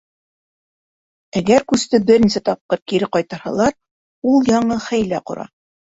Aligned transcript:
Әгәр 1.41 1.67
күсте 1.73 2.01
бер 2.09 2.25
нисә 2.25 2.43
тапҡыр 2.51 2.83
кире 2.91 3.13
ҡайтарһалар, 3.19 3.79
ул 4.35 4.53
яңы 4.55 4.85
хәйлә 4.93 5.27
ҡора. 5.33 5.53